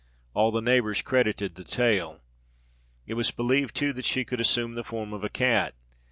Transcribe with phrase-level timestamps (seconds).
[0.33, 2.21] All the neighbours credited the tale.
[3.05, 5.75] It was believed, too, that she could assume the form of a cat.